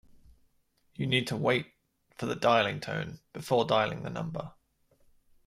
[0.95, 1.73] You need to wait
[2.17, 4.51] for the dialling tone before dialling the number